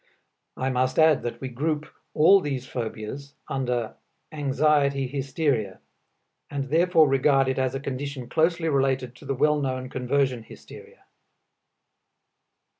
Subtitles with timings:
[0.57, 3.97] I must add that we group all these phobias under
[4.31, 5.79] anxiety hysteria,
[6.49, 11.03] and therefore regard it as a condition closely related to the well known conversion hysteria.